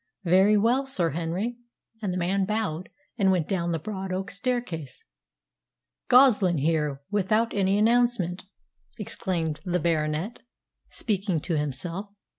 "Very 0.25 0.57
well, 0.57 0.87
Sir 0.87 1.11
Henry;" 1.11 1.57
and 2.01 2.11
the 2.11 2.17
man 2.17 2.43
bowed 2.45 2.89
and 3.19 3.29
went 3.29 3.47
down 3.47 3.71
the 3.71 3.77
broad 3.77 4.11
oak 4.11 4.31
staircase. 4.31 5.03
"Goslin 6.09 6.57
here, 6.57 7.03
without 7.11 7.53
any 7.53 7.77
announcement!" 7.77 8.45
exclaimed 8.97 9.59
the 9.63 9.79
Baronet, 9.79 10.39
speaking 10.89 11.39
to 11.41 11.55
himself. 11.55 12.09